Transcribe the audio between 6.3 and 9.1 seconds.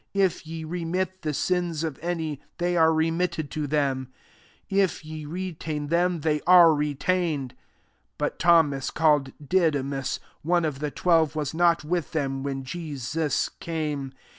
are retained." 24 But Thomas,